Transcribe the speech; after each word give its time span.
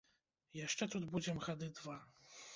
Яшчэ 0.59 0.87
тут 0.95 1.03
будзем 1.13 1.37
гады 1.45 1.71
два. 1.83 2.01